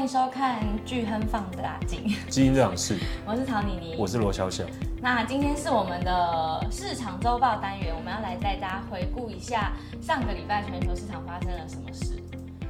[0.00, 4.64] 迎收看巨亨 Fund 的阿金，基因这场事，我是曹妮妮，我是罗小小。
[5.02, 12.18] 那今天是我们的市场周报单元，我们要来带大家回顾一下上个礼拜全球市场发生了什么事。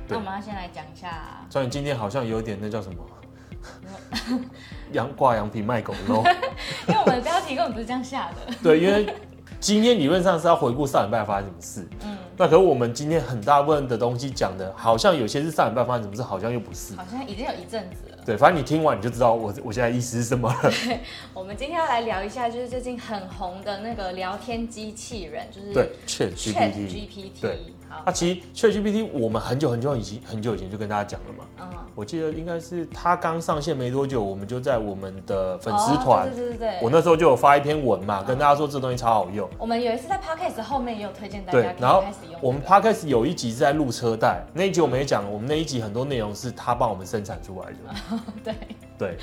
[0.08, 4.40] 那我们要先来讲一下，所以今天好像有点那叫什么，
[4.90, 6.24] 羊挂羊皮卖狗肉，
[6.88, 8.52] 因为我们的标题根本不是这样下的。
[8.60, 9.14] 对，因为
[9.60, 11.88] 今天理论上是要回顾上礼拜发生什么事。
[12.04, 12.18] 嗯。
[12.40, 16.96] 那可是我们今天很大部分的东西讲的，好像有些是上海办发生什么事，好像又不是。
[16.96, 18.18] 好像已经有一阵子了。
[18.24, 20.70] 对，反正你听完你就知道我我现在意思是什么了。
[20.70, 21.00] 对，
[21.34, 26.88] 我们今天要来聊一下，就是最近很红的那个聊天机器人，就是对 Chat GPT。
[26.88, 27.30] GPT。
[27.42, 27.58] 对。
[27.90, 31.44] 那、啊、其实 Chat GPT 我们很久很久以前很久以前就跟大家讲了嘛。
[31.60, 31.66] 嗯。
[31.96, 39.46] 我记得应该是它刚上线没多久，我们就在我们的粉丝团、哦，对对对对，我那时候就有发一篇文嘛，嗯、跟大家说这东西超好用。
[39.58, 41.74] 我们有一次在 Podcast 后面也有推荐大家。
[41.78, 42.02] 然后
[42.40, 47.76] 我们 Podcast 有一集是在录车贷，那一集我们也讲，我们那一集很多内容是他帮我们生产出来的。
[48.12, 48.54] 嗯、对
[48.96, 49.18] 对。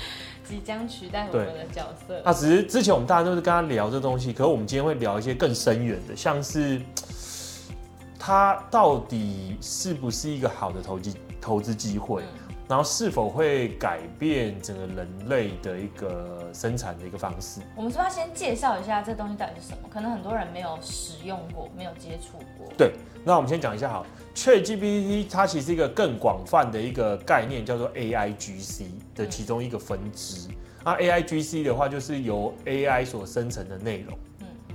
[0.46, 2.20] 即将取代我们的角色。
[2.24, 6.80] 那只是之前我们大家都是跟他聊这东西，可是我们今天会聊一些更深远的，像是。
[8.18, 12.22] 它到底是不是一个好的投机投资机会？
[12.22, 17.60] 嗯，然后是否会改变整个人类的一个生产的一个方式？
[17.76, 19.88] 我们是不是要先介绍一下这东西到底是什么？
[19.88, 22.66] 可能很多人没有使用过，没有接触过。
[22.76, 22.92] 对，
[23.24, 30.48] 那我们先讲一下好，ChatGPT 它其实是一个更广泛的一个概念，叫做 AIGC 的其中一个分支。
[30.84, 34.18] 那、嗯、AIGC 的话，就是由 AI 所生成的内容。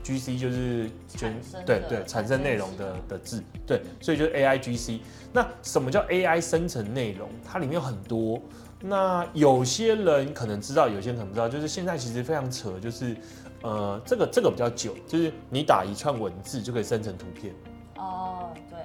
[0.03, 1.33] G C 就是全
[1.65, 4.99] 对对产生内容的的字，对，所以就是 A I G C。
[5.31, 7.29] 那什么叫 A I 生成内容？
[7.43, 8.39] 它里面有很多。
[8.81, 11.47] 那有些人可能知道，有些人可能不知道。
[11.47, 13.15] 就是现在其实非常扯，就是
[13.61, 17.53] 呃，这个这个比较久，就是你打一串文字就可以生成图片。
[17.95, 18.77] 哦，对，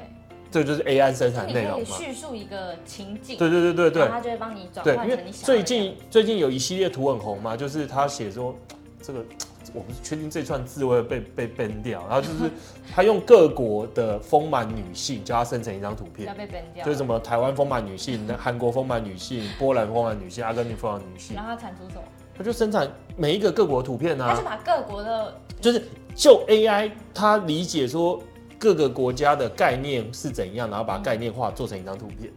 [0.52, 1.78] 这个就是 A I 生产内容嘛。
[1.80, 8.56] 你可以叙述一个情景，对对对对对，它就会帮你转换成你想最近最近有一系列图很红嘛，就是他写说
[9.02, 9.24] 这个。
[9.74, 12.50] 我不是确定这串字会被被 ban 掉，然后就是
[12.94, 22.02] 他用各国的丰满女性叫他生成一张图片，要被 ban 掉，就是什么台湾丰满女性、韩国丰满女性、波兰丰满女性、阿根廷丰满女性，然后他产出什么？
[22.36, 25.82] 他就生产每一个各国图片啊，他是把各国的，就是
[26.14, 28.22] 就 AI 他理解说
[28.58, 32.32] 各个国家的概念是怎样，然后把概念化做成一张图片，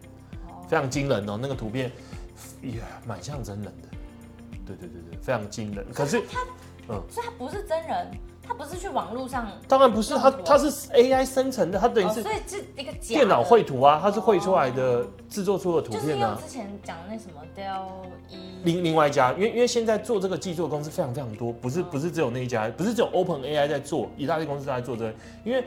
[0.67, 1.89] 非常惊人哦，那个图片
[2.61, 3.87] 也蛮像真人的，
[4.65, 6.21] 对对对对，非常惊人，可是。
[6.89, 8.11] 嗯，所以它不是真人，
[8.41, 16.35] 它不是去网络上，当然不是，它它是 AI 生成的，它等于是，所以是一个电脑绘图啊，它是绘出来的，制作出的图片啊。
[16.35, 25.13] 就是之前讲的那什么 DALL-E，另另外一家，因为因为现在做这个技术的公司非常非常多，不是不是只有那一家，不是只有 OpenAI 在做，一大堆公司在做这个，
[25.45, 25.63] 因为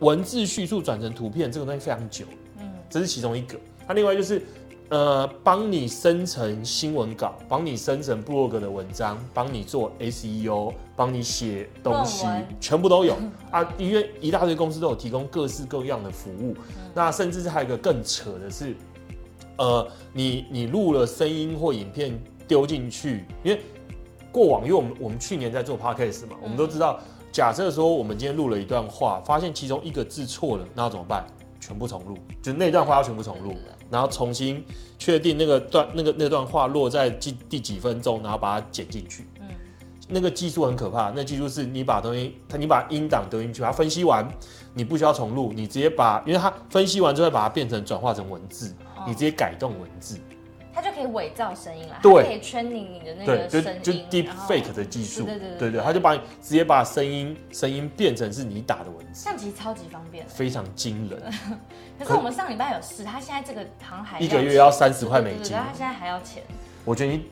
[0.00, 2.24] 文字叙述转成图片这个东西非常久，
[2.58, 4.42] 嗯，这是其中一个，它另外就是。
[4.90, 12.26] 呃，帮你生成新闻稿，帮你生成部落格的文章，帮你做 SEO，帮你写东西，
[12.58, 13.14] 全部都有
[13.52, 13.62] 啊！
[13.76, 16.54] 因为一大堆公司都有提供各式各样的服务。
[16.78, 18.74] 嗯、那甚至是还有一个更扯的是，
[19.58, 23.60] 呃，你你录了声音或影片丢进去，因为
[24.32, 26.98] 过往，因为我们我们去年在做 Podcast 嘛，我们都知道，
[27.30, 31.26] 假设说我们今天录了一段话，发现其中一个字错了，那要怎么办？
[31.60, 33.54] 全部重录，就那段话要全部重录。
[33.90, 34.64] 然后重新
[34.98, 39.26] 确定那个段那个那段话落在第第几分钟，然后把它剪进去。
[39.40, 39.48] 嗯，
[40.08, 41.12] 那个技术很可怕。
[41.14, 44.28] 那技术是你把东西，它你把音档丢进去，它分析完，
[44.74, 50.18] 你不需要重录，你直接把，因为它分析完之后把它变成转化成文字，哦、你直接改动文字。
[50.78, 61.20] 它就可以伪造声音来，对，可以 training 你的那个声音，就就 deep fake 的技术，对对对，对对，它就把你直接把声音声音变成是你打的文字，这样其实超级方便，非常惊人。
[61.98, 66.44] 可是我们上礼拜有试，他现在这个好像还一个月要三十块美金，他现在还要钱。
[66.84, 67.28] 我觉得你。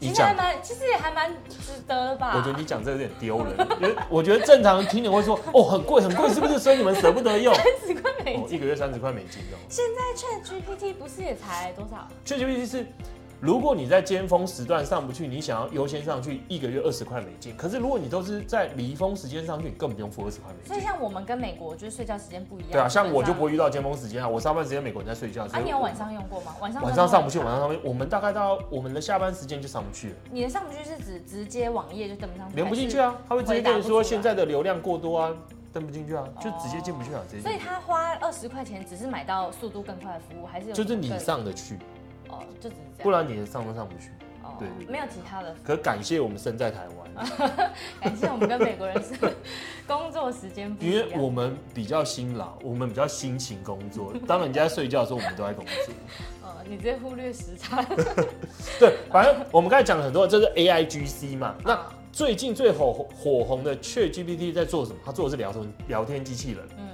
[0.00, 2.32] 其实还蛮，其实也还蛮值得的吧。
[2.36, 6.58] 我觉得你讲这个有点丢人，因为我觉得正常听你会说，哦，很贵很贵，是不是？
[6.58, 7.54] 所以你们舍不得用。
[7.54, 9.58] 三十块美金，哦，一个月三十块美金哦。
[9.68, 12.86] 现在 ChatGPT 不是也才多少？ChatGPT 是。
[13.40, 17.56] 如果你在尖峰时段上不去，你想要优先上去，一个月二十块美金。
[17.56, 20.66] 可是如果你都是在离峰时间上去，你根本不用付二十块美金。
[20.66, 22.72] 所以像我们跟美国就是睡觉时间不一样。
[22.72, 25.44] 对啊，像我就不会遇到尖峰时间啊，我上班时间美国人在睡觉。
[25.44, 26.56] 啊，你有晚上用过吗？
[26.60, 27.80] 晚上晚上上不去，晚上上不去。
[27.84, 30.14] 我们大概到我们的下班时间就上不去了。
[30.32, 32.56] 你的上不去是指直接网页就登不上去？
[32.56, 35.32] 连不进去啊，他会直接跟你说现在的流量过多啊，
[35.72, 37.42] 登不进去啊，就直接进不去啊，直接。
[37.42, 40.74] 所以他花二十块钱只是买到速度更快的服务，还是有？
[40.74, 41.78] 就是你上得去。
[42.28, 44.10] 哦，就只是这样，不然你上都上不去。
[44.42, 45.54] 哦，对对，没有其他的。
[45.62, 47.26] 可感谢我们身在台湾，
[48.00, 49.14] 感谢我们跟美国人是
[49.86, 54.12] 工作时间不一样，因为我们比较辛劳，我们比较辛勤工作。
[54.26, 55.94] 当人家在睡觉的时候，我们都在工作。
[56.44, 57.82] 呃， 你直接忽略时差。
[58.80, 61.54] 对，反正我们刚才讲了很多，这是 AIGC 嘛。
[61.64, 61.78] 那
[62.10, 64.98] 最近最火火红的 ChatGPT 在做什么？
[65.04, 65.72] 它做的是聊天？
[65.88, 66.66] 聊天机器人。
[66.78, 66.88] 嗯，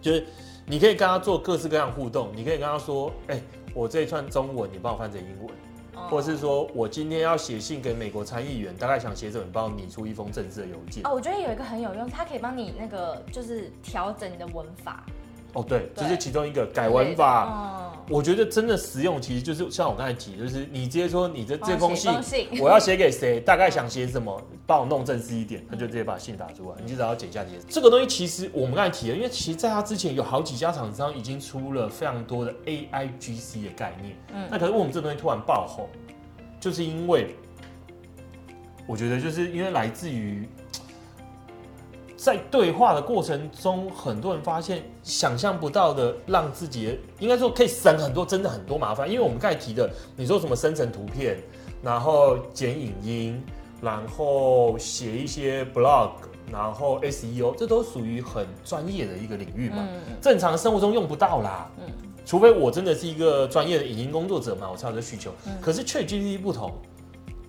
[0.00, 0.26] 就是
[0.64, 3.42] 你可以跟他做各式各样互动，你可以跟他说，哎、欸，
[3.76, 5.54] 我这一串中文，你帮我翻成英文。
[6.08, 11.06] 或者是说我今天要写信给美国参议员，大概想写什么，帮我拟出一封正式的邮件。
[11.06, 15.04] 哦，我觉得有一个很有用，它可以帮你那个就是调整你的文法。
[15.56, 17.82] 哦，对，这是其中一个改文法。
[18.08, 22.12] 我觉得真的实用，其实就是像我刚才提，就是你直接说你的这封信，
[22.60, 27.50] 我要写给谁，大概想写什么，帮我弄正式一点，他就直接把信打出来，你就只要剪下去。
[27.68, 34.14] 这个东西其实我们刚才提了，因为其实在他之前有好几家厂商已经出了非常多的 AIGC 的概念。
[34.34, 35.88] 嗯，那可是我们这东西突然爆红，
[36.60, 37.34] 就是因为
[38.86, 40.46] 我觉得就是因为来自于。
[42.16, 49.08] 在对话的过程中，很多人发现想象不到的，让自己应该说可以省很多，真的很多麻烦。
[49.08, 51.38] 因为我们刚才提的，你说什么生成图片，
[51.82, 53.42] 然后剪影音，
[53.82, 56.12] 然后写一些 blog，
[56.50, 59.86] 然后 SEO，这都属于很专业的一个领域嘛。
[60.20, 61.70] 正常生活中用不到啦。
[62.24, 65.30] 除非我真的是一个专业的影音工作者嘛，我才有这需求。
[65.60, 66.72] 可是 ChatGPT 不同。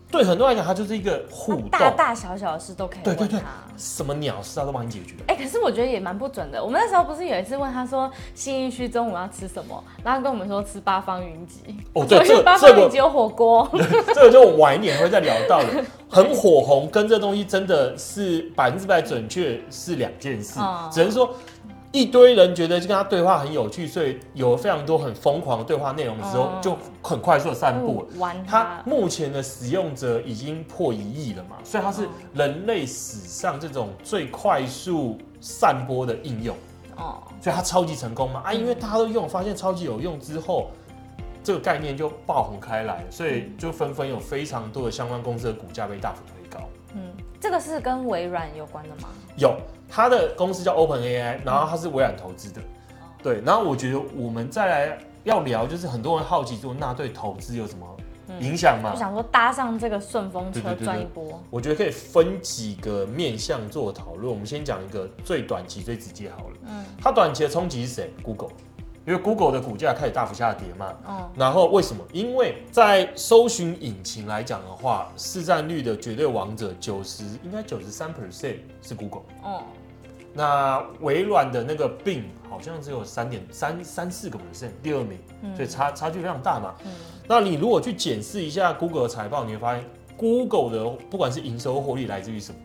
[0.09, 3.25] 对很多人来讲，它就是一个互动，大大小小的事都可以问他。
[3.25, 3.43] 对对对，
[3.75, 5.15] 什么鸟事他都帮你解决。
[5.27, 6.63] 哎、欸，可是我觉得也蛮不准的。
[6.63, 11.75] 我们那时候不是有一次问他说，新义区中午要吃什么，然后跟我们说吃八方云集。
[11.93, 13.69] 哦， 对，这八方云集有火锅。
[14.15, 21.29] 这个就晚一点会再聊到的，很火红，跟这东西真的是百分之百准确是两件事，嗯、只能说。
[21.93, 28.05] 一堆人觉得就跟他对话很有趣，所以有非常多很疯狂的对话内容的时候，就很快速的散布。
[28.17, 36.55] 玩它目前的使用者已经破一亿了嘛，所以它是人类史上这种最快速散播的应用。
[36.97, 38.41] 哦，所以它超级成功嘛。
[38.43, 40.69] 啊，因为大家都用，发现超级有用之后，
[41.43, 46.21] 这个概念就爆红开来，所以就纷纷有非常多的相关公司的股价被大幅
[47.39, 49.09] 这个是跟微软有关的吗？
[49.37, 49.55] 有。
[49.89, 52.61] 他的公司叫 OpenAI，然后他是微软投资的，
[53.23, 53.39] 对。
[53.45, 57.87] 然后我觉得我们再来要聊，就是很多人好奇说，那对投资有什么
[58.41, 58.91] 影响吗？
[58.93, 61.41] 我想说搭上这个顺风车赚一波。
[61.49, 64.29] 我觉得可以分几个面向做讨论。
[64.29, 66.55] 我们先讲一个最短期、最直接好了。
[66.65, 66.83] 嗯。
[67.01, 68.51] 它短期的冲击是谁？Google，
[69.07, 70.93] 因为 Google 的股价开始大幅下跌嘛。
[71.07, 71.29] 嗯。
[71.35, 72.03] 然后为什么？
[72.11, 79.23] 因为在搜寻引擎来讲的话，市占率的绝对王者九十，应该九十三 percent 是 Google。
[79.41, 79.63] 哦。
[80.33, 85.17] 那微软的那个 Bing 好像只有三点三三四个 percent，第二名，
[85.55, 86.75] 所以差差距非常大嘛。
[86.85, 86.91] 嗯、
[87.27, 89.83] 那你如果去检视一下 Google 的财报，你会发现
[90.15, 92.59] Google 的不管是营收获利来自于什么，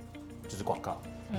[0.47, 1.01] 就是广告。
[1.31, 1.39] 嗯，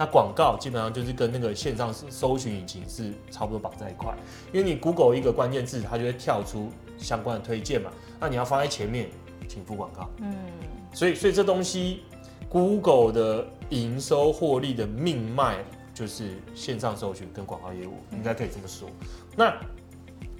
[0.00, 4.14] 那广告基本上就是跟那个线上搜寻引擎是差不多绑在一块，
[4.50, 7.92] 因为你 Google 一个关键字，它就会跳出相关的推荐嘛。
[8.18, 9.10] 那你要放在前面，
[9.46, 10.08] 请付广告。
[10.22, 10.34] 嗯，
[10.94, 12.00] 所以所以这东西。
[12.48, 15.58] Google 的营收获利的命脉
[15.94, 18.88] 就是线上搜寻跟广告业务，应该可以这么说。
[19.36, 19.54] 那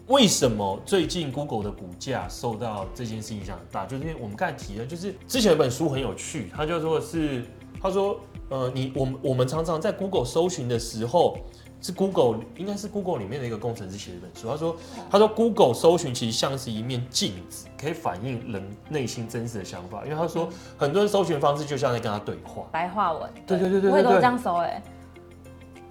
[0.09, 3.87] 为什么最近 Google 的股价受到这件事情影响很大？
[3.87, 7.45] 就是因为我们刚才提了，就是之前有本书很有趣，他就说是
[7.81, 8.19] 他说，
[8.51, 11.39] 呃，你我们我们常常在 Google 搜寻的时候。
[11.83, 14.49] 是 Google，应该是 Google 里面的一个工程师写的一本书。
[14.49, 14.77] 他说，
[15.11, 20.05] 他说 Google 搜寻其实像是一面镜子，可以反映人内心真实的想法。
[20.05, 23.31] 因为他说，很多人搜寻方式就像在跟他对话，白话文。
[23.47, 24.83] 对对对对，我也都这样搜哎，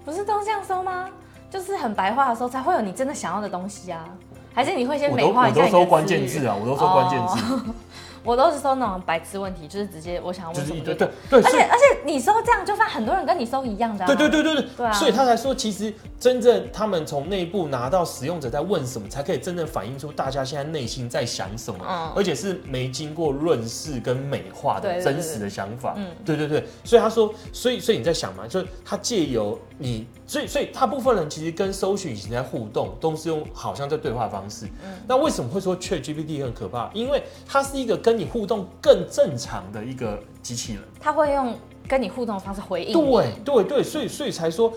[0.04, 1.10] 不是都这样搜吗？
[1.50, 4.08] 就是很白话的时候才会有你真的想要的东西啊？
[4.52, 5.60] 还是你会先美化一下？
[5.60, 7.72] 我都搜关键字啊，我都搜关键字。
[8.22, 25.94] 我都是搜那种白痴问题，就是直接我想要问什么就对对对，而且而且你搜这样，就算很多人跟你搜一样的，对对对对对，对啊，所以他才说，其实真正他们从内部拿到使用者在问什么，才可以真正反映出大家现在内心在想什么，而且是没经过润饰跟美化的真实的想法。
[25.96, 34.66] 嗯，对对对，所以他说，所以所以你在想嘛，就是他借由你，所以所以大部分人其实跟搜寻引擎在互动，都是用好像在对话方式。
[34.84, 36.88] 嗯，那为什么会说 ChatGPT 很可怕？
[36.94, 41.52] 因为它是一个跟你互动更正常的一个机器人，它会用
[41.88, 42.92] 跟你互动的方式回应。
[42.92, 44.72] 对对对，所以所以才说，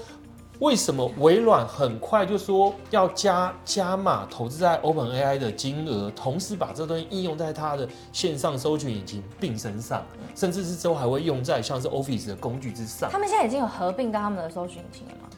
[0.58, 13.12] 为什么微软很快就说要加加码投资在 OpenAI 的金额，同时把这东西应用在它的线上搜寻引擎并身上，甚至是之后还会用在像是 Office 的工具之上。
[13.12, 15.30] 他们现在已经有合并到他们的搜寻引擎了吗？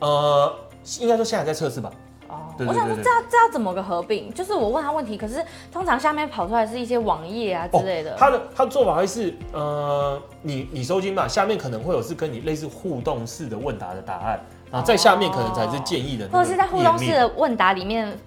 [0.00, 0.54] 呃，
[1.00, 1.90] 应该说现在在测试吧。
[2.28, 4.34] 哦，我想说这要这要怎么个合并？
[4.34, 8.14] 就是我问他问题，可是通常下面跑出来是一些网页啊之类的。
[8.14, 14.40] 哦、他的他的做法会是，呃，你你收金嘛，下面可能会有是跟你类似互动式的问答的答案，
[14.72, 18.18] 然后在下面可能才是建议的，或者是在互动式的问答里面，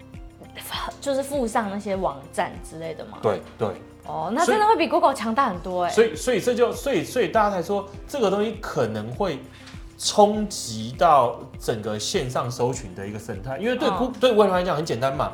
[1.01, 3.17] 就是附上那些网站之类的嘛。
[3.21, 3.67] 对对。
[4.07, 5.91] 哦，那真的会比 Google 强大很多哎。
[5.91, 9.39] 所以所以这就所以所以大家才说这个东西可能会。
[10.01, 15.33] 冲击到整个线上搜寻的一个生态，因为对 Google、哦、对微软来讲很简单嘛，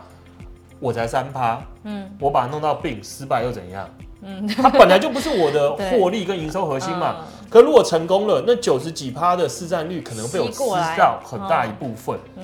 [0.79, 3.87] 我才三趴，嗯，我把它弄到 Bing 失败又怎样？
[4.23, 7.17] 嗯，它本来就不是我的 获利跟营收核心嘛。
[7.19, 10.59] 嗯、可如果成功了，那九十几趴的市占率可能被我吃
[10.97, 12.17] 到很大一部分。
[12.35, 12.43] 嗯，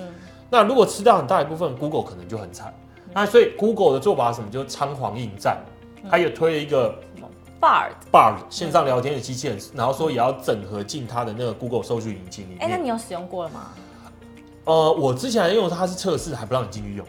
[0.51, 2.71] 那如果吃到很大一部分，Google 可能就很惨。
[3.05, 4.51] 嗯、那所以 Google 的做法什么？
[4.51, 5.57] 就仓皇应战，
[6.07, 6.93] 它也推了一个。
[7.61, 12.61] Bard Bard 线上聊天的机器人，然后说也要整合进它的那个 Google 搜寻引擎里面。
[12.61, 13.67] 哎，那你有使用过了吗？
[14.65, 17.05] 呃，我之前用它是测试，还不让你进去用，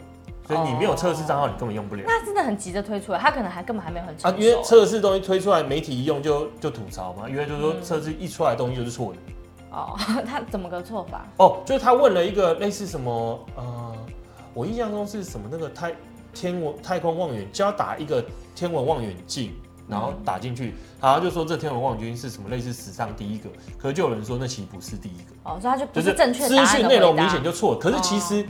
[0.47, 2.03] 所以你没有测试账号，你根本用不了。
[2.05, 4.31] 那真的很急着推出来，它可能还根本还没有很成。
[4.31, 9.19] 啊，因为测试东西推出来，媒体一用就就吐槽嘛，因为就是说测试一出来的东西就是错的。
[9.71, 9.95] 哦，
[10.27, 11.25] 他怎么个错法？
[11.37, 13.95] 哦，就是他问了一个类似什么呃，
[14.53, 15.95] 我印象中是什么那个太
[16.31, 19.51] 天文太空望远，就要打一个天文望远镜。
[19.87, 25.33] 然后打进去，然后就说这天文望远镜是什么类似史上第一个，可是就有人说那其实不是第一个。
[25.43, 27.77] 哦，所以他就不是正确的资讯内容明显就错。
[27.77, 28.45] 可是其实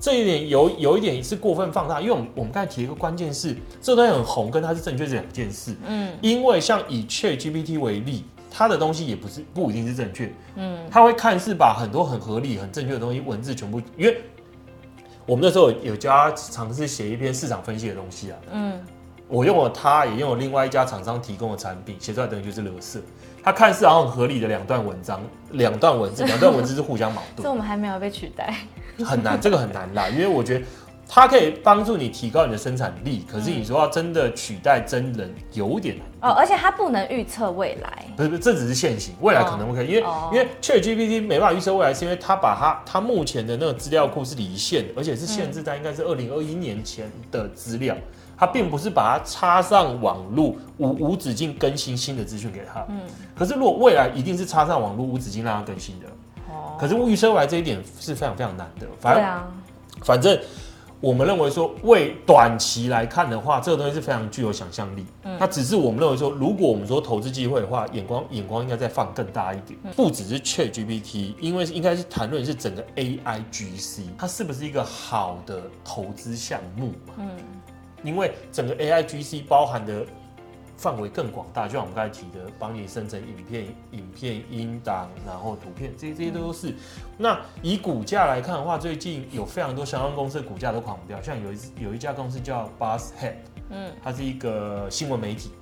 [0.00, 5.76] 这一点有有一点是过分放大，因为我们我们刚才提一个关键是这东西很红，跟它是正确是两件事。
[5.86, 10.32] 嗯，因为像以 ChatGPT 为例，它的东西也不是不一定是正确。
[10.56, 14.22] 嗯，他会看似把很多很合理、很正确的东西文字全部，因为
[15.26, 18.38] 我们那时候有教他尝试写一篇市场分析的东西啊。
[18.52, 18.80] 嗯。
[19.32, 22.98] 我用了它，也用了另外一家厂商提供的产品，写出来等于就是垃圾。
[23.42, 25.22] 它看似好像很合理的两段文章，
[25.52, 27.42] 两段文字，两段文字是互相矛盾。
[27.42, 28.54] 这我们还没有被取代，
[29.02, 30.06] 很难，这个很难啦。
[30.10, 30.64] 因为我觉得
[31.08, 36.30] 它可以帮助你提高你的生产力，可是你说要真的取代真人，有点难。
[36.30, 38.04] 哦，而且它不能预测未来。
[38.14, 47.96] 不是不是，这只是现行，未来可能不可以，因为因为 ChatGPT 没办法预测未来，是因为它把它它目前的那个资料库是离线，而且是限制在应该是二零二一年前的资料。
[48.42, 52.84] 它并不是把它插上网络，无无止境更新新的资讯给他。
[52.88, 53.02] 嗯，
[53.36, 56.06] 可是如果未来一定是插上网络，无止境让它更新的。
[56.50, 58.86] 哦，可是预测未来这一点是非常非常难的。
[58.98, 59.46] 反正，啊、
[60.00, 60.36] 反正
[60.98, 65.06] 我们认为说，为短期来看的话，这个东西是非常具有想象力。
[65.22, 76.90] 嗯，那只是我们认为说，如果我们说投资机会的话，眼光眼光应该再放更大一点，嗯、不只是 ChatGPT，因为应该是谈论是整个 AIGC，它是不是一个好的投资项目？
[77.16, 77.30] 嗯。
[78.02, 80.04] 因为整个 AIGC 包含的
[80.76, 86.74] 范围更广大，就像我们刚才提的，帮你生成影片、影片、音档，然后图片，这些这些都是。
[87.16, 93.34] 那以股价来看的话，最近有非常多相关公司的股价都狂飙，像有一有一家公司叫 BuzzHead，
[93.70, 95.52] 嗯，它是一个新闻媒体，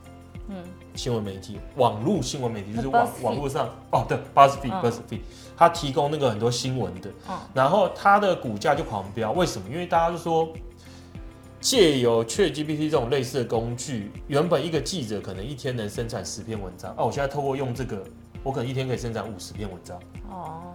[0.48, 0.56] 嗯，
[0.94, 5.20] 新闻媒体，网络新闻媒体，就是网网络上哦，对，BuzzFeed，BuzzFeed，
[5.54, 9.68] 它提供那个很多新闻的，嗯然后它的股价就狂飙，为什么？
[9.68, 10.48] 因为大家就说。
[11.60, 18.02] 借由 ChatGPT 这种类似的工具，原本一个记者可能一天能生产十篇文章，哦、啊，我现在透过用这个，
[18.42, 19.98] 我可能一天可以生产五十篇文章。
[20.30, 20.72] 哦，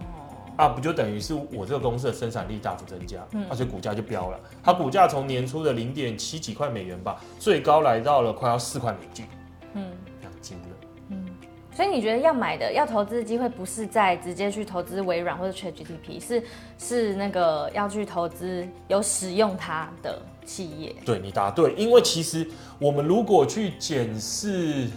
[0.56, 4.38] 啊，不就等于是我这个公司的生产力大幅增加，嗯，而且股价就飙了。
[4.62, 9.26] 它股价从年初的零点七几块美元吧，最高来到了快要四块美金。
[9.74, 9.90] 嗯，
[10.20, 10.68] 非常惊人。
[11.10, 11.26] 嗯，
[11.72, 16.44] 所以你觉得要买的、要投资的机会，不是在直接去投资微软或者 ChatGPT，是
[16.78, 20.22] 是那个要去投资有使用它的。
[20.46, 22.48] 企业，对，你答对，因为其实
[22.78, 24.88] 我们如果去检视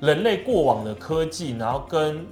[0.00, 2.26] 人类过往的科技，然后跟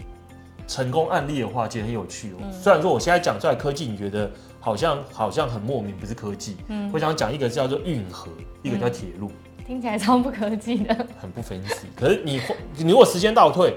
[0.66, 2.38] 成功案例的话，其实很有趣哦。
[2.42, 6.56] 嗯、虽然说我现在讲出来科技，你觉得好像好像很莫名，不是科技。
[6.68, 8.28] 嗯，我想讲一个叫做运河，
[8.62, 9.30] 一个叫铁路，
[9.66, 11.84] 听起来超不科技的，很不 fancy。
[11.94, 12.40] 可是你
[12.78, 13.76] 你如果时间倒退，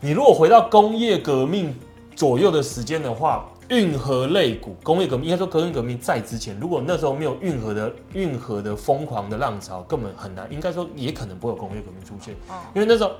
[0.00, 1.74] 你如果回到工业革命
[2.14, 3.50] 左右的时间的话。
[3.68, 12.34] 运河类股，工业革命应该说，工业革命在之前，如果那时候没有运河的运河的疯狂的浪潮，根本很难，应该说也可能不会有工业革命出现。
[12.74, 13.12] 因为那时候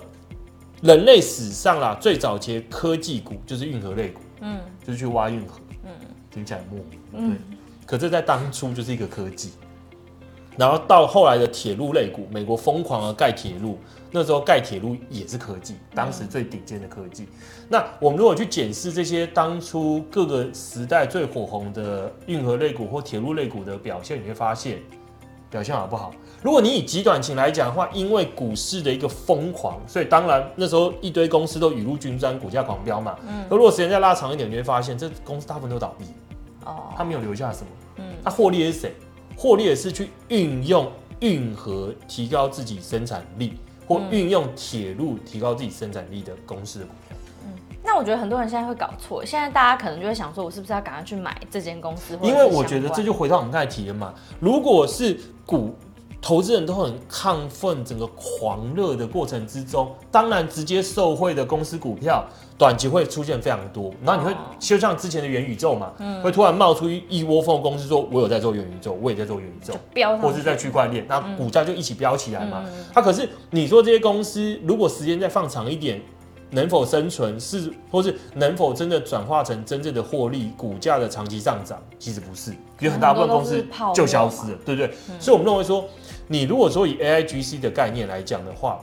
[0.82, 5.90] 人类史上啦最早期科技股就是运河类股，嗯，就是去挖运河，嗯，
[6.30, 9.50] 听起来莫名，对，可这在当初就是一个科技。
[10.56, 13.78] 然后到后来的铁路类股，美国疯狂的盖铁路，
[14.16, 17.28] 那时候盖铁路也是科技，当时最顶尖的科技。
[17.68, 24.78] 那我们如果去检视这些当初各个时代最火红的运河类股或铁路类股的表现，你会发现
[25.50, 26.14] 表现好不好？
[26.42, 33.18] 如果你以极短期来讲的话，因为股市的一个疯狂，所以当然那时候一堆公司都雨露均沾，股价狂飙嘛。
[33.28, 33.44] 嗯。
[33.50, 36.06] 而如果时间再拉长一点，你会发现这公司大部分都倒闭。
[36.64, 37.66] 哦，他没有留下什么。
[37.96, 38.94] 嗯，它获利的是谁？
[39.37, 43.54] 获利的是去运用运河提高自己生产力，
[43.86, 47.16] 或运用铁路提高自己生产力的公司的股票。
[47.44, 47.52] 嗯，
[47.84, 52.18] 那我觉得很多人现在会搞错，现在大家可能就会想说，我是不是要赶快去买这间公司？
[52.22, 55.74] 因为我觉得这就回到我们刚才提的嘛，如果是股。
[56.20, 62.25] 投资人都很亢奋，整个狂热的过程之中，当然直接受惠的公司股票，
[62.58, 63.92] 短期会出现非常多。
[64.02, 69.75] 然后你会就像之前的元宇宙嘛，嗯，会突然冒出一一窝蜂的公司说，我有在做元宇宙，我也在做元宇宙，
[70.20, 72.64] 或是在区块链，那股价就一起飙起来嘛。
[72.92, 76.00] 它可是你说这些公司，如果时间再放长一点，
[76.50, 84.92] 能否生存是，或是能否真的转化成真正的获利，股价的长期上涨，其实不是，有很大部分公司就消失了，对不对？
[85.20, 85.85] 所以我们认为说。
[86.28, 88.80] 你如果说以 AIGC 的概念来讲的话，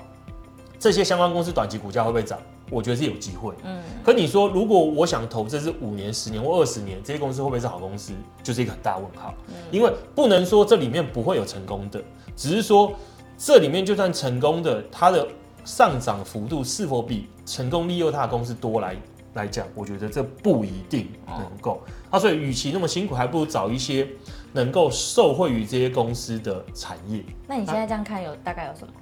[0.80, 2.40] 这些相关公司短期股价会不会涨？
[2.70, 3.54] 我觉得是有机会。
[3.64, 8.14] 嗯，可你说如果我想投资是五年、十年或二十年，这些公司会不会是好公司？
[8.42, 9.34] 就是一个很大问号。
[9.50, 12.02] 嗯，因为不能说这里面不会有成功的，
[12.36, 12.94] 只是说
[13.38, 15.28] 这里面就算成功的，它的
[15.66, 18.96] 上涨幅度是否比成功利诱它的公司多来
[19.34, 21.82] 来讲，我觉得这不一定能够。
[22.10, 24.08] 那所以，与其那么辛苦，还不如找一些。
[24.54, 28.94] 能够受惠于这些公司的产业，那你现在这样看有大概有什么？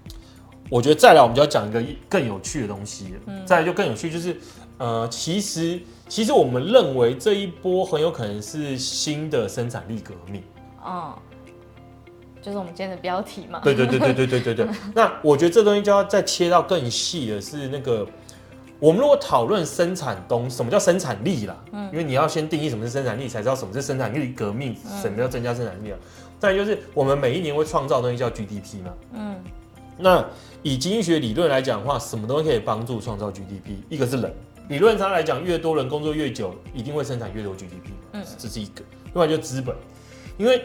[0.69, 3.19] 我觉得再来我们就要讲一个更有趣的东西了。
[3.25, 4.37] 嗯，再来就更有趣，就是
[4.77, 10.41] 呃，其实其实我们认为这一波很有可能是新的生产力革命。
[10.85, 11.13] 嗯，
[12.41, 13.59] 就是我们今天的标题嘛。
[13.63, 14.67] 对对对对对对对对。
[14.95, 18.07] 那我觉得这东西就要再切到更细的是那个。
[18.81, 21.55] 我们如果讨论生产东，什么叫生产力啦？
[21.71, 25.97] 嗯，因为你要先定义什么是生产力，才知道什么是生产力革命，什么叫增加生产力啊？
[26.39, 28.93] 再就是我们每一年会创造的东西叫 GDP 嘛。
[29.13, 29.35] 嗯，
[29.99, 30.25] 那
[30.63, 33.83] 以经济学理论来讲的话，什么东西可以帮助创造 GDP？
[33.87, 34.33] 一个是人，
[34.67, 37.91] 理论上来讲，越多人工作越久，一定会生产越多 GDP。
[38.13, 38.81] 嗯，这是一个。
[39.13, 39.75] 另外就是资本，
[40.39, 40.59] 因为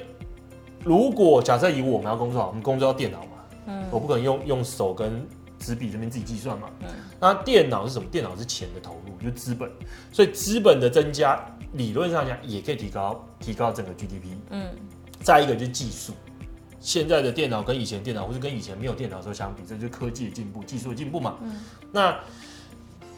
[0.83, 3.29] 如果假设以我们要工作，我们工作要电脑嘛，
[3.67, 5.23] 嗯，我不可能用用手跟。
[5.59, 6.89] 纸笔这边自己计算嘛，嗯，
[7.21, 8.09] 那电脑是什么？
[8.11, 9.71] 电脑是钱的投入，就是资本，
[10.13, 14.69] 所以资本的增加，理论上讲也可以提高提高整个 GDP，嗯，
[15.21, 16.13] 再一个就是技术，
[16.81, 21.61] 现在的电脑跟以前电脑，或是跟以前没有电脑的时候相比，这就是科技的进步，技术的进步嘛，嗯，
[21.93, 22.19] 那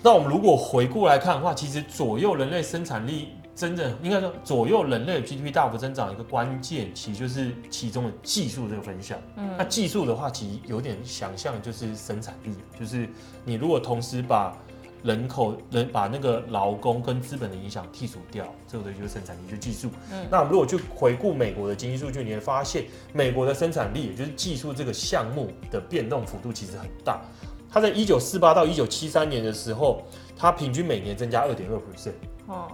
[0.02, 3.28] 那我们如果回顾来看的话，其实左右人类生产力。
[3.58, 9.18] 真的应该说，左右人类 GDP 大幅增长的一个关键，其实就是其中的技术这个分项。
[9.34, 13.08] 嗯，那技术的话，其实有点想象就是生产力，就是
[13.44, 14.56] 你如果同时把
[15.02, 19.90] 人口人把那个劳工跟资本的影响剔除掉，这个就是生产力，就是技术。
[20.12, 27.20] 嗯，那我们如果去回顾美国的经济数据，你会发现美国的生产力，也就是技术这个项目的变动幅度其实很大。
[27.68, 30.04] 它在一九四八到一九七三年的时候，
[30.36, 32.12] 它平均每年增加二点二 percent。
[32.46, 32.70] 哦。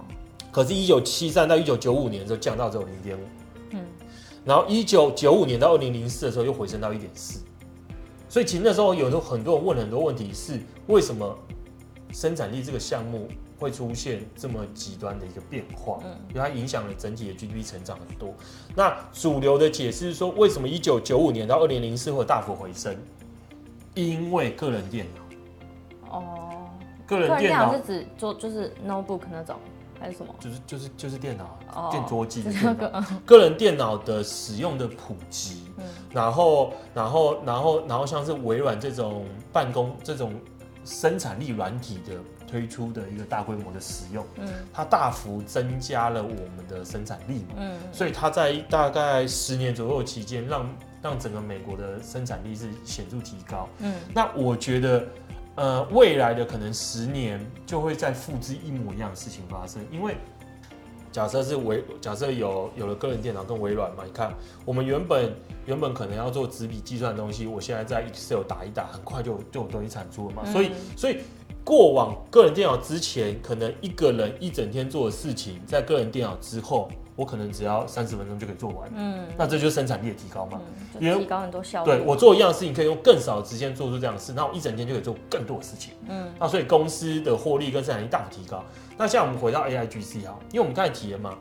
[0.55, 3.21] 可是，一九七三到一九九五年的时候降到只有零点五，
[3.71, 3.85] 嗯，
[4.45, 7.43] 然后一九九五年到二零零四的时候又回升到一点四，
[8.29, 11.37] 所以其实那时候有时候很多人问很多问题是为什么
[12.13, 13.27] 生产力这个项目
[13.59, 15.99] 会出现这么极端的一个变化？
[16.05, 18.33] 嗯，因为它影响了整体的 GDP 成长很多。
[18.73, 22.95] 那主流的解释是说，为什么一九九五年到二零零四会大幅回升？
[23.93, 26.17] 因为个人电脑。
[26.17, 26.69] 哦，
[27.05, 29.57] 个人电脑是指做就是 notebook 那种。
[29.99, 30.33] 还是什么？
[30.39, 40.33] 就是就是就是电脑、oh, 电桌机的电脑，个人电脑的使用的普及，嗯、然后然后然后然后像是微软这种办公这种
[40.83, 42.13] 生产力软体的
[42.47, 50.69] 推出的一个大规模的使用，嗯，它大幅增加了我们的生产力嘛，嗯，所以它在大概十年左右期间，让
[51.01, 55.05] 让整个美国的生产力是显著提高，嗯，那我觉得。
[55.55, 60.17] 呃，未来的可能十年就会再复制一模一样的事情发生，因为
[61.11, 64.33] 假设是微，假设有有了个人电脑跟微软嘛，你看
[64.65, 65.33] 我们原本
[65.65, 71.19] 原本可能要做纸笔计算的东西，我现在在 Excel 打一打，很快就就有东西产出了嘛，嗯、所以所以
[71.63, 76.89] 过往个人电脑之前，可能一个人一整天做的事情，在个人电脑之后。
[77.15, 80.59] 我可能只要三十分钟就可以做完，嗯，那这就是生产力的提高嘛，
[80.99, 81.91] 因为提高很多效率。
[81.91, 88.63] 对，我做一样的事情，可以用更少的时间做出这样的事，那我一整天就可以做更多的事情，嗯，那所以公司的获利跟生产力大幅提高。
[88.97, 91.37] 那现在我们回到 AIGC 啊，因为我们刚才提了嘛，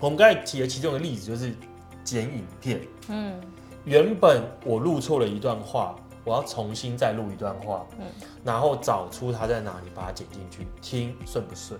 [0.00, 1.54] 我们刚才提了其中的例子就是
[2.02, 3.40] 剪影片，嗯，
[3.84, 8.06] 原本我录错了一段话，我要重新再录一段话，嗯，
[8.44, 11.78] 然后找出它在哪里，把它剪进去，听顺不顺？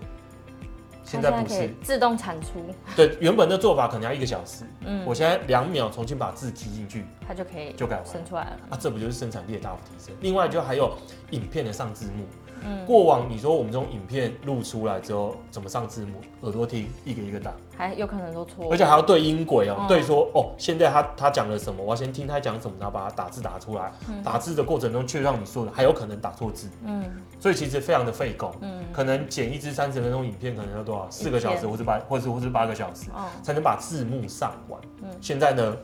[1.07, 8.57] 现在不是自动产出，对，原本的做法可能要一个小时，嗯，我现在两秒重新把字踢进去，它就可以就改完生出来了。
[8.71, 10.13] 啊，这不就是生产力的大幅提升？
[10.19, 10.97] 另外就还有
[11.31, 12.25] 影片的上字幕，
[12.65, 16.19] 嗯，过往你说我们这种影片录出来之后怎么上字幕？
[16.41, 23.91] 耳朵听，一个一个打，还有可能都错，而且还要对音轨哦、对说哦，现在他他讲了什么，我要先听他讲什么，然后把它打字打出来。
[24.09, 26.69] 嗯、打字的过程中，却让你说的还有可能打错字。
[26.83, 27.03] 嗯，
[27.39, 28.53] 所以其实非常的费工。
[28.61, 31.09] 嗯，可能剪一支三十分钟影片，可能要多少？
[31.09, 34.79] 四个小时，或者八，或者或者八个小时，哦、才能把字幕上完。
[35.01, 35.75] 嗯，现在呢，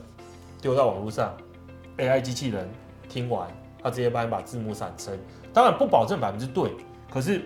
[0.61, 1.33] 丢到网络上
[1.97, 2.69] ，AI 机器人
[3.09, 3.47] 听完，
[3.81, 5.17] 他直接帮你把字幕产生。
[5.53, 6.71] 当然不保证百分之对，
[7.09, 7.41] 可是。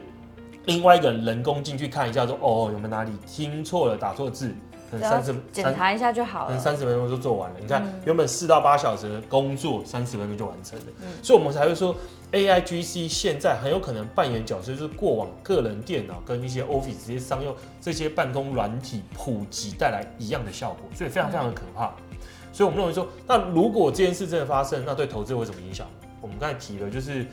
[0.65, 4.53] 另外一个人人工进去看一下，说哦，有没有哪里听错了，打错字，
[4.91, 7.55] 可能三十检查一下就好了，可能三十分钟就做完了。
[7.61, 10.85] 你看，嗯、原本四到八小时的工作，三十分钟就完成了。
[10.99, 11.95] 嗯、所以我们才会说
[12.33, 21.85] ，AIGC 现在很有可能扮演角色，就是过往个人电脑跟一些 Office 这些商用这些办公软体普及带来一样的效果，所以非常非常的可怕。
[22.11, 22.17] 嗯、
[22.51, 25.87] 所以我们认为说，那如果这件事真的发生，那对投资会有什么影响？
[26.19, 27.25] 我们刚才提了，就是。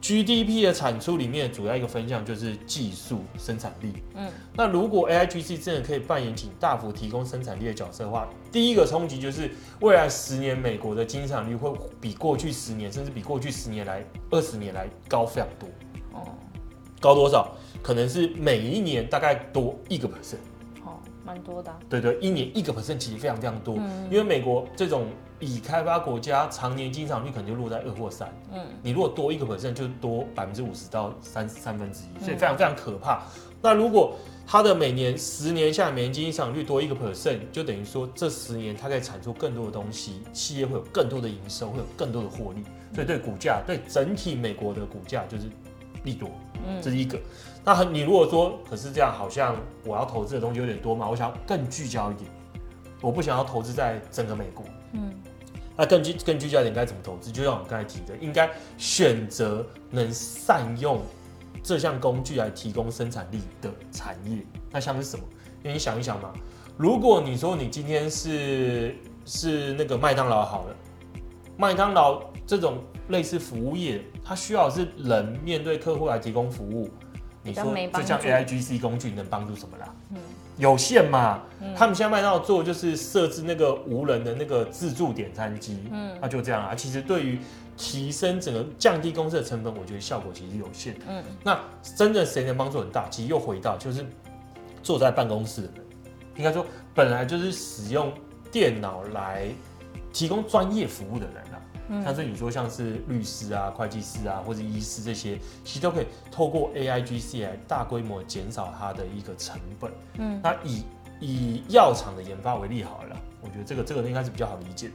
[0.00, 3.92] GDP 的产出里面主要一个分项就是技术生产力。
[4.14, 15.68] 嗯，那如果 AIGC 真的可以扮演起大幅提供生产力的角色的话，第一个冲击就是未来十年美国的经济率会比过去十年，甚至比过去十年来二十年来高非常多。
[16.12, 16.28] 哦，
[16.98, 17.54] 高多少？
[17.82, 20.36] 可能是每一年大概多一个 percent。
[20.84, 21.78] 哦，蛮多的啊。
[21.90, 23.76] 对对，一年一个 percent 其实非常非常多。
[23.78, 25.06] 嗯，因为美国这种。
[25.40, 33.16] 已开发国家常年经常率可能就落在二或三，嗯，你如果多一个 percent，就多百分之五十到三三分之一，所以非常非常可怕。
[33.16, 33.22] 嗯、
[33.62, 34.14] 那如果
[34.46, 42.62] 它的每年十年下来每年经常率多一个 percent，就等于说这十年它可以产出更多的东西，企业会有更多的营收，会有更多的获利，
[42.94, 45.44] 所以对股价，对整体美国的股价就是
[46.04, 46.28] 利多，
[46.66, 47.18] 嗯，这是一个。
[47.64, 52.30] 那你如果说，可是这样好像我要投资的东西有点多嘛，我想要更聚焦一点，
[53.00, 55.14] 我不想要投资在整个美国，嗯。
[55.80, 57.32] 那更聚更聚焦点该怎么投资？
[57.32, 61.00] 就像我们刚才提的，应该选择能善用
[61.62, 64.44] 这项工具来提供生产力的产业。
[64.70, 65.24] 那像是什么？
[65.62, 66.34] 因为你想一想嘛，
[66.76, 70.76] 如果你说你今天是是那个麦当劳好了，
[71.56, 76.90] 麦当劳这种类似服务业，它需要是人面对客户来提供服务。
[77.42, 79.94] 你说这项 AIGC 工具能帮助什么啦？
[80.10, 80.18] 嗯。
[80.60, 86.74] 有限嘛，嗯、他们现在麦当劳做就是设置那个无人的那个自助点餐机，嗯，那就这样啊。
[86.74, 87.38] 其实对于
[87.76, 90.94] 提升整个降低公司的成本，我觉得效果其实有限。
[91.08, 91.58] 嗯，那
[91.96, 93.08] 真的谁能帮助很大？
[93.08, 94.04] 其实又回到就是
[94.82, 95.84] 坐在办公室的人，
[96.36, 98.12] 应该说本来就是使用
[98.52, 99.48] 电脑来
[100.12, 101.36] 提供专业服务的人
[101.90, 102.02] 啊。
[102.04, 109.92] 像是你说像是律师啊、会计师啊或者医师这些，其实都可以透过 AIGC 来大规模减少它的一个成本。
[110.18, 110.84] 嗯，那以
[111.20, 114.90] 以药厂的研发为例好了，我觉得这个这个应该是比较好理解。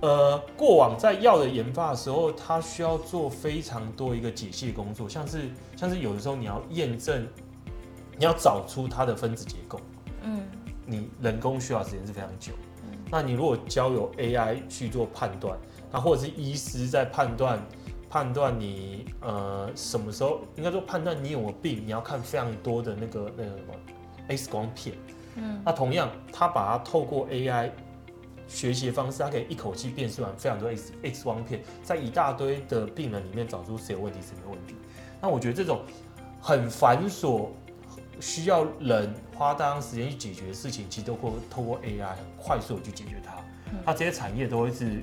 [0.00, 7.26] 呃，过往在药的研发的时候，它需要做非常多一个解析工作，像是像是有的时候你要验证，
[8.16, 9.80] 你要找出它的分子结构，
[10.22, 10.40] 嗯，
[10.86, 12.52] 你人工需要时间是非常久。
[12.84, 15.56] 嗯，那你如果交由 AI 去做判断。
[15.92, 17.62] 那或者是医师在判断
[18.08, 23.74] 判断你呃什么时候应该说判断你有没有病，你要看非常多的那个那个什么
[24.28, 24.96] X 光片，
[25.36, 27.70] 嗯，那同样他把它透过 AI
[28.48, 34.74] 学习的方式，他可以一口气辨识完非常多 X X 光片，在一大堆的病人里面找出谁有问题谁没问题。
[35.20, 35.82] 那我觉得这种
[36.40, 37.48] 很繁琐，
[38.20, 43.36] 需要人花大量时间去解决的事情，其实都会透过 AI 很快速的去解决它。
[43.86, 45.02] 那这些产业都会是。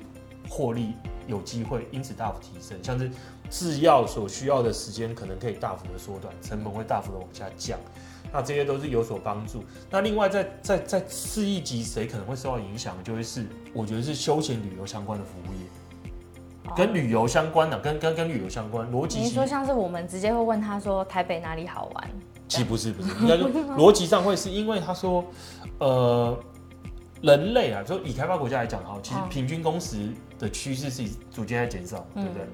[0.50, 0.94] 获利
[1.28, 3.08] 有机会因此大幅提升，像是
[3.48, 7.78] 制药所需要的时间可能可以大幅的缩短，成本会大幅的往下降，
[8.32, 9.62] 那这些都是有所帮助。
[9.88, 19.20] 那另外在在在次一级谁可能会受到影响，就会是我觉得是休闲旅游相关的服务业，跟旅游相关的，跟跟跟旅游相关逻辑。
[19.20, 22.10] 你说像是我们直接会问他说台北哪里好玩？
[22.48, 25.24] 其实不是不是，应该说 逻辑上会是因为他说，
[25.78, 26.36] 呃。
[27.22, 30.08] 人类啊，就以开发国家来讲哈，其实平均工时
[30.40, 32.44] 的趋势是逐渐在减少，对不对？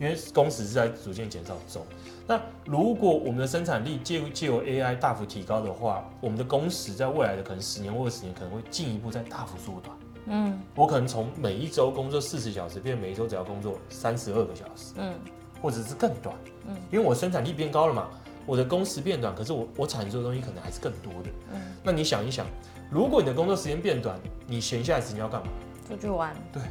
[0.00, 1.86] 因为工时是在逐渐减少中。
[2.26, 9.96] 那如果我们的生产力借借由 AI 大幅提高的话，我们的工时在未来的可能十年或二十年可能会进一步再大幅缩短。
[10.26, 15.14] 嗯，我可能从每一周工作四十小时变每一周只要工作三十二个小时，嗯，
[15.60, 16.34] 或者是更短，
[16.66, 18.08] 嗯，因为我生产力变高了嘛，
[18.46, 21.28] 我的工时变短，可是我我产出的东西可能还是更多的。
[21.52, 22.46] 嗯，那你想一想。
[22.90, 25.48] 如果你的工作时间变短，你闲下来时间要干嘛？
[25.86, 26.34] 出去玩。
[26.52, 26.62] 对，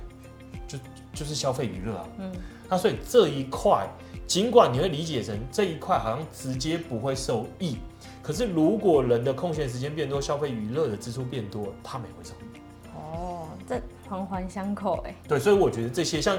[1.20, 2.08] 就就是消费娱乐啊。
[2.20, 2.32] 嗯。
[2.70, 3.86] 那所以这一块，
[4.26, 7.78] 尽管你会理解成这一块好像直接不会受益，
[8.22, 12.60] 可是如果人的空闲时间变多，消费娱乐的支出变多，他们也会受益。
[12.96, 15.14] 哦，这环环相扣哎。
[15.28, 16.38] 对，所以我觉得这些像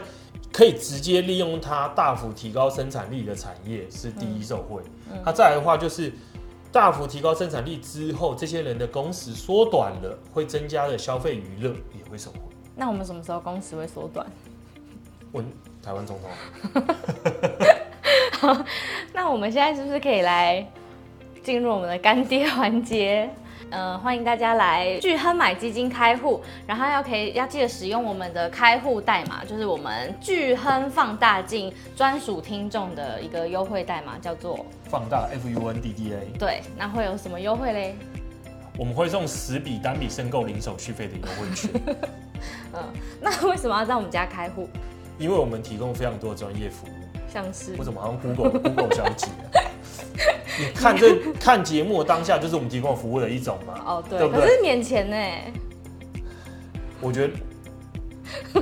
[0.52, 4.80] 可以直接利用它大幅提高生产力的产业是第一受惠。
[5.10, 6.12] 嗯嗯、它再来的话就是
[6.72, 12.38] 大幅提高生产力之后，这些人的工时缩短了，会增加的消费娱乐也会受惠。
[12.76, 14.24] 那我们什么时候工时会缩短？
[15.32, 15.44] 问
[15.82, 16.84] 台湾总统。
[18.40, 18.64] 好，
[19.12, 20.66] 那我们现在是不是可以来
[21.42, 23.28] 进入我们的干爹环节？
[23.70, 36.38] 嗯、 呃，欢迎大家来巨亨买基金开户，然后要可以要记得使用我们的开户代码，就是我们巨亨放大镜专属听众的一个优惠代码，叫做放大 F U N D D A。
[36.38, 37.94] 对，那会有什么优惠嘞？
[38.78, 41.70] 我们会送十笔单笔申购零手续费的优惠券。
[42.72, 42.82] 嗯，
[43.20, 44.66] 那为什么要在我们家开户？
[45.20, 49.28] 因为我们提供非常多的专业服务，像是我怎么好像 Google Google 小姐？
[50.58, 53.74] 你看这看节目当下就是我们提供服务的一种嘛？
[53.84, 54.40] 哦，对，对不对？
[54.42, 55.16] 可是免钱呢。
[57.02, 57.34] 我觉得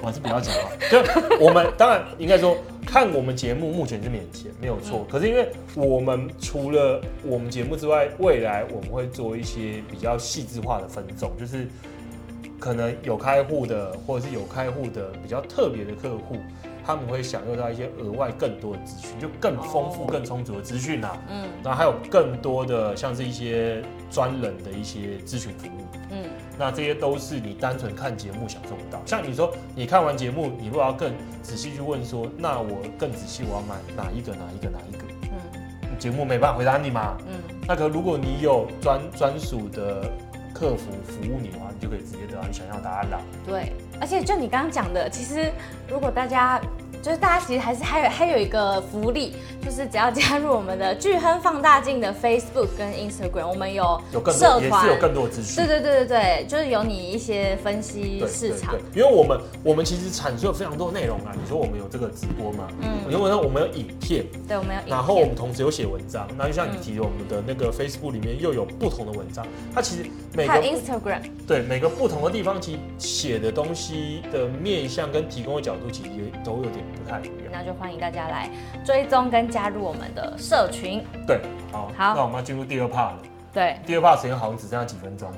[0.00, 0.70] 我还是不要讲了。
[0.90, 0.98] 就
[1.44, 5.00] 我们当然应该说看我们节目目前是免钱，没有错。
[5.00, 11.66] 嗯、可是因为我们除了我们节目之外，未来我们会做一些比较细致化的分众，就是
[12.58, 16.36] 可能有开户的，或者是有开户的比较特别的客户。
[16.84, 21.18] 他们会享受到一些额外更多的资讯，就更丰富、更充足的资讯啦。
[21.28, 25.84] 嗯，然后还有更多的像是一些专人的一些咨询服务。
[26.10, 26.24] 嗯，
[26.58, 29.02] 那这些都是你单纯看节目享受不到。
[29.04, 35.04] 像你说，你看完节目，你如果要更仔细去问说，那我更仔细，我要买哪一个、哪一个、哪一个？
[35.24, 37.18] 嗯，节目没办法回答你嘛。
[37.26, 37.34] 嗯，
[37.66, 40.10] 那可如果你有专专属的
[40.58, 43.20] 客服服务你的话，你就可以直接得到你想要答案了。
[43.46, 43.72] 对。
[44.00, 45.52] 而且就你刚刚讲的，其实
[45.88, 46.60] 如果大家
[47.02, 49.34] 就是大家其实还是还有还有一个福利，
[49.64, 55.56] 就是只要加入我们的巨亨放大镜的 Facebook 跟 Instagram，我们有有更多也是有更多的资讯。
[55.56, 58.74] 对对对对对，就是有你一些分析市场。
[58.74, 61.32] 对，因为我们我们其实产出了非常多内容啊。
[61.40, 62.68] 你说我们有这个直播嘛？
[62.80, 63.12] 嗯。
[63.12, 64.26] 因为呢，我们有影片。
[64.46, 64.88] 对，我们有影片。
[64.88, 66.28] 然后我们同时有写文章。
[66.36, 69.46] 那就像你提的，我们的那个 Facebook 里面又有不同的文章。
[69.74, 76.84] 它其实每个 Instagram 对每个不同的地方，其实写的东西的面向跟提供的角度，其实也都有点。
[77.50, 78.50] 那就欢迎大家来
[78.84, 81.02] 追踪跟加入我们的社群。
[81.26, 81.40] 对，
[81.72, 83.18] 好，好，那我们要进入第二 part 了。
[83.52, 85.36] 对，第二 part 时间好像只剩下几分钟了，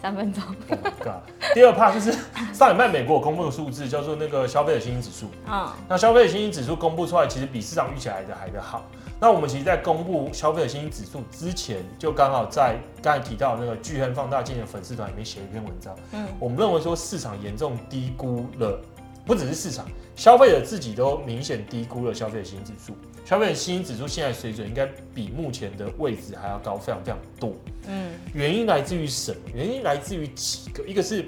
[0.00, 0.42] 三分钟。
[0.68, 1.54] Oh my god！
[1.54, 2.12] 第二 part 就是
[2.52, 5.26] 上礼拜美国公布的数字，叫做那个消费者信心指数。
[5.50, 8.84] 嗯，那消费者信心指数公布出来，其实比市场预期来的还的好。
[9.18, 15.94] 那我们其实，在公布消费者信心指数之前，就刚好在刚才提到那个巨亨放大镜的粉丝团里面写了一篇文章。
[16.12, 18.78] 嗯，我们认为说市场严重低估了。
[19.24, 19.86] 不只是市场，
[20.22, 22.94] 消费者自己都明显低估了消费者信心指数。
[23.24, 27.52] 消费者信心指数现在水准应该比目前的位置还要高，非常非常多。
[27.88, 29.38] 嗯，原因来自于什么？
[29.52, 31.24] 原因来自于几个，一个是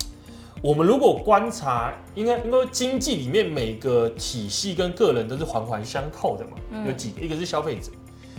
[0.64, 6.52] 我们如果观察，应该应该经济里面每个体系跟个人都是环环相扣的嘛。
[6.70, 7.92] 嗯，有几个，一个是消费者，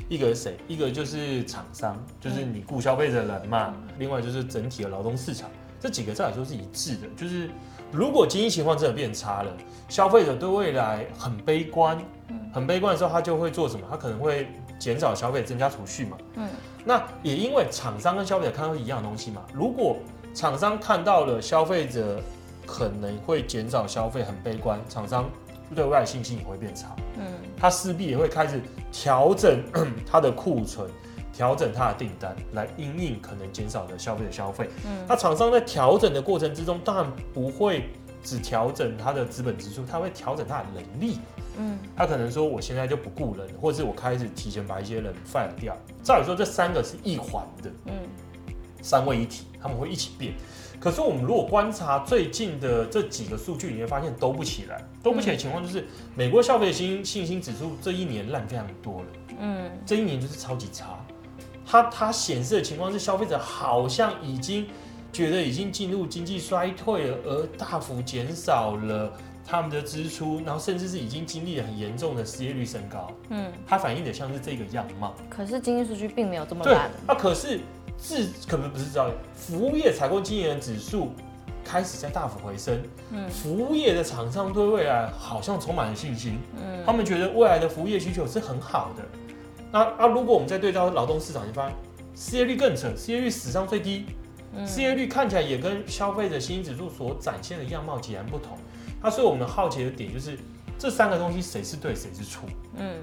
[0.10, 0.58] 一个是谁？
[0.68, 3.76] 一个就是厂商，就是你雇消费者的人嘛。
[4.00, 5.52] 另外就是整体的劳动市场，
[5.84, 7.50] 这几个照理说是一致的，就是。
[7.92, 9.56] 如果经济情况真的变差了，
[9.88, 11.96] 消费者对未来很悲观，
[12.52, 13.86] 很悲观的时候，他就会做什么？
[13.88, 14.48] 他可能会
[14.80, 16.18] 减少消费，增加储蓄嘛。
[16.38, 16.50] 嗯，
[16.84, 19.44] 那也因为厂商跟消费者看到一样的东西嘛。
[19.54, 19.98] 如果
[20.34, 22.20] 厂商看到了消费者
[22.66, 25.30] 可能会减少消费，很悲观，厂商
[25.76, 26.96] 对未来信心也会变差。
[27.20, 28.60] 嗯，他势必也会开始
[28.92, 29.62] 调整
[30.12, 30.90] 他的库存。
[31.34, 34.70] 调整它的订单来因应可能减少的消费的消费。
[34.86, 37.90] 嗯，那厂商在调整的过程之中，当然不会
[38.24, 41.18] 只调整它的资本支出，它会调整它的能力。
[41.56, 45.78] 嗯，他可能说我现在就不雇人，或者是我开始提前把一些人 fire 掉。
[46.02, 47.94] 照理说这三个是一环的，嗯，
[48.82, 50.34] 三位一体，他们会一起变。
[50.80, 59.08] 可是我们如果观察最近的这几个数据，你会发现都不起来，都不起来的情况就是美国消费信信心指数这一年烂非常多了。
[59.40, 61.03] 嗯，这一年就是超级差。
[61.66, 64.68] 它它显示的情况是，消费者好像已经
[65.12, 69.12] 觉得已经进入经济衰退了，而大幅减少了
[69.46, 73.12] 他们的支出，然后甚至是已经经历了很严重的失业率升高。
[73.30, 75.14] 嗯，它反映的像是这个样貌。
[75.30, 76.90] 可是经济数据并没有这么烂。
[76.90, 77.60] 对，啊，可是
[77.98, 81.12] 自可能不是这样，服务业采购经理人指数
[81.64, 82.82] 开始在大幅回升。
[83.12, 86.40] 嗯，服务业的厂商对未来好像充满了信心。
[86.56, 89.04] 嗯，他们觉得未来的服务业需求是很好的。
[89.74, 91.76] 那啊，如果我们再对照劳动市场，你发现
[92.16, 94.06] 失业率更扯，失业率史上最低，
[94.56, 98.56] 嗯、失业率看起来也跟消费者信心指数所展现的样貌截然不同。
[99.02, 100.38] 那所以我们好奇的点就是
[100.78, 102.48] 这三个东西谁是对，谁是错？
[102.76, 102.98] 嗯，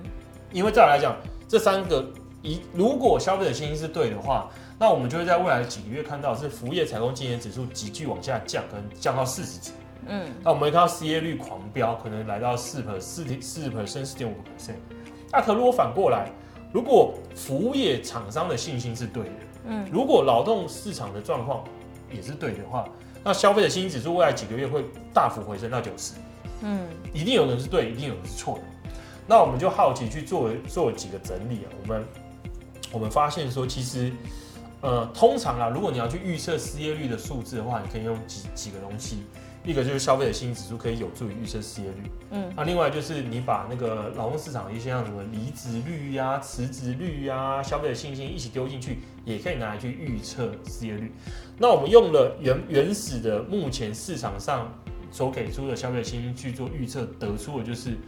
[0.52, 1.16] 因为再来讲，
[1.48, 2.09] 这三个
[2.40, 9.72] 一如果消费者信心是对的话，那我们就会在未来几个月看到是服务业采购经营指数急剧往下降，可能降到四十几。
[10.06, 14.76] 嗯，那我们会看到失业率狂飙，可能来到四 per 四四 percent 四点五 percent。
[15.33, 16.30] 那可如果反过来，
[16.72, 19.30] 如果服务业厂商的信心是对的，
[19.68, 21.64] 嗯，如果劳动市场的状况
[22.12, 22.88] 也是对的话，
[23.22, 26.14] 那消费的信心指数未来几个月会大幅回升到九十，
[26.62, 28.62] 嗯，一定有人是对，一定有人是错的。
[29.26, 32.04] 那我们就好奇去做做几个整理啊，我们
[32.92, 34.12] 我们发现说，其实。
[34.83, 39.24] 呃，通常啊，如果你要去预测失业率的数字的话，你可以用几几个东西，
[39.64, 42.11] 一个就是消费者信心指数，可以有助于预测失业率。
[42.31, 51.12] 嗯，那另外就是你把那个劳动市场的一些像什么离职率呀、啊、辞职率呀、啊、消费者信心一起丢进去，也可以拿来去预测失业率。
[51.59, 54.73] 那我们用了原原始的目前市场上
[55.11, 57.99] 所给出的消费者信心去做预测，得出的就是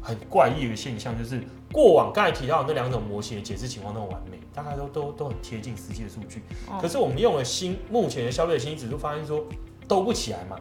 [0.00, 1.40] 很怪异的现象，就是
[1.72, 4.38] 过往刚才提到的那两种模型的解释情况都很完美。
[4.54, 6.40] 大概都都都很贴近实际的数据，
[6.80, 9.44] 可是我们用了新目前的消费者信心指数，发现说
[9.86, 10.58] 都不起来嘛。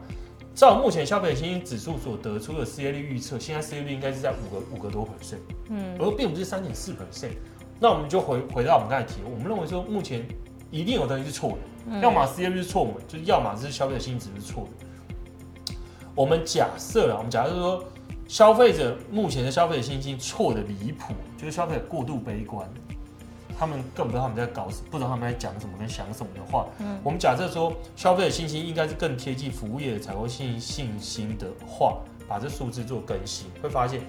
[0.56, 7.32] 照目前消费者信心指数所得出的失业率预测，现在失业率应该是在五个五个多 percent，嗯，而并不是三点四 percent。
[7.80, 10.24] 那我们就回回到我们刚才提，我们认为说目前
[10.70, 11.58] 一定有东西是错
[11.90, 15.76] 的，要么失业率是错的，就是要么是消费者信心指数是错的。
[16.14, 17.84] 我们假设了，我们假设说
[18.28, 22.70] 消费者目前的消费者信心错的离谱，就是消费者过度悲观。
[23.66, 26.68] 他们更不知道他们在搞什么，不知道他们在讲什么跟想什么的话。
[26.80, 34.02] 嗯，我们假设说消费者信心应该是更贴近服务业的采购信信心的话，把这数字做更新，会发现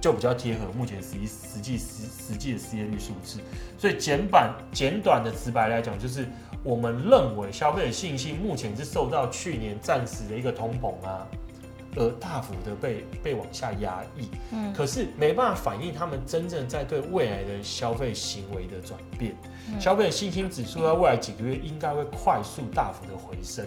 [0.00, 3.38] 就比较贴合目前实际实际实实际的失业率数字。
[3.78, 6.26] 所以简版简短的直白来讲，就是
[6.64, 11.24] 我们认为消费者信心目前是受到去年暂时的一个通膨啊。
[11.96, 19.34] 而大幅的被被往下压抑，嗯，可是没办法反映他们真正在对未来的消费行为的转变。
[19.68, 23.66] 嗯、消费者信心指数在未来几个月应该会快速大幅的回升，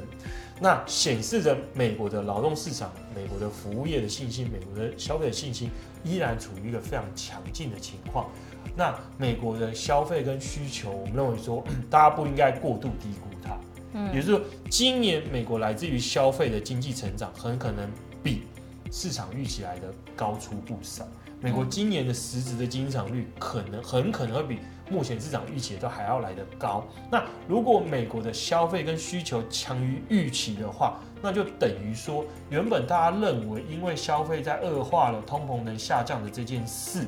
[0.62, 5.70] 那显示着美国的劳动市场、美国的服务业的信心、美国的消费者信心
[6.04, 8.30] 依然处于一个非常强劲的情况。
[8.76, 13.58] 那美国的消费跟需求，我们认为说，大家不应该过度低估它。
[13.94, 17.90] 嗯，也就是说，今年美国来自于消费的经济成长很可能。
[18.24, 18.44] 比
[18.92, 21.08] 市场预期来的高出不少。
[21.42, 26.86] 美国今年的实质的经济增长率可能很可能会比目前市场预期的都还要来得高。
[27.10, 37.06] 那如果美国的消费跟需求强于预期的话，那就等于说原本大家认为因为消费在恶化了，通膨能下降的这件事，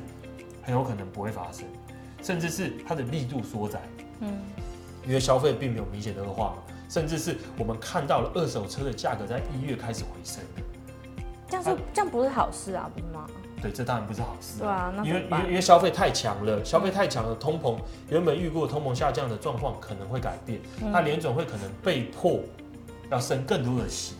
[0.62, 1.65] 很有可能不会发生，
[2.21, 3.82] 甚至是它的力度缩窄。
[4.21, 4.34] 嗯，
[5.06, 6.56] 因为消费并没有明显的恶化，
[6.88, 10.41] 甚至是我们看到了二手车的价格在一月开始回升。
[11.51, 13.27] 这样是这样不是好事啊，不是吗？
[13.61, 14.59] 对，这当然不是好事。
[14.59, 17.75] 对啊，因为因为因为消费太强了，消费太强了，通膨
[18.09, 22.39] 原本预估的通膨下降的状况可能会改变，那联总会可能被迫
[23.11, 24.15] 要升更多的息，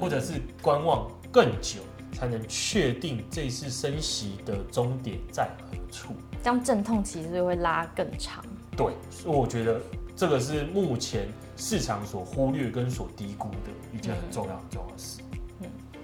[0.00, 1.80] 或者是观望更久，
[2.12, 6.14] 才能确定这次升息的终点在何处。
[6.40, 8.44] 这样阵痛其实会拉更长。
[8.76, 9.80] 对，所以我觉得
[10.14, 15.20] 这个是目前市场所忽略跟所低估的一件很重要很重要的事。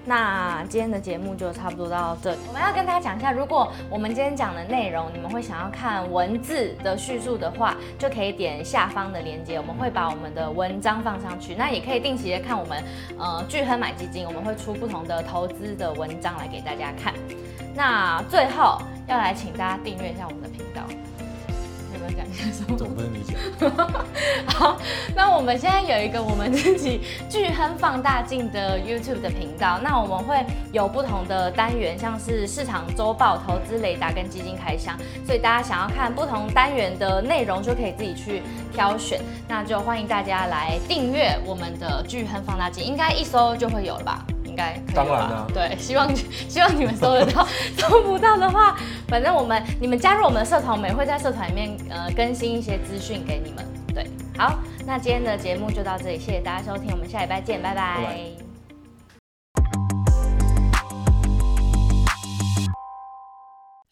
[0.04, 2.38] 那今天的节目就差不多到这里。
[2.48, 11.54] 我们要跟大家讲一下，如果我们今天讲的内容你们会想要看文字的叙述的话，就可以点下方的链接，我们会把我们的文章放上去。
[11.54, 12.82] 那也可以定期的看我们
[13.18, 17.14] 呃巨亨买基金，我们会出不同的投资的文章来给大家看。
[17.74, 20.82] 那最后要来请大家订阅一下我们的频道。
[22.76, 23.70] 总不能你讲。
[24.46, 24.78] 好，
[25.14, 34.96] 那我们现在有一个我们自己巨亨放大镜的 YouTube 的频道，那我们会有不同的单元，像是市场周报、投资雷达跟基金开箱，
[35.26, 39.20] 所以大家想要看不同单元的内容，就可以自己去挑选。
[39.48, 44.24] 那就欢迎大家来订阅我们的巨亨放大镜，应该一搜就会有了吧？
[44.52, 44.94] 应该可以吧？
[44.94, 46.14] 当然了，对，希望
[46.46, 47.46] 希望你们搜得到，
[47.78, 48.76] 搜不到的话，
[49.08, 53.64] 反正我们你们加入我们的社团，我们也会在社团里面呃更新一些资讯给你们。
[53.94, 57.96] 对，好，那今天的节目就到这里，谢谢大家收听，我们下礼拜见，拜拜。
[57.96, 58.51] 拜拜。